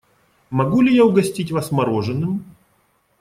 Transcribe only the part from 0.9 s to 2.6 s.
я угостить вас мороженым?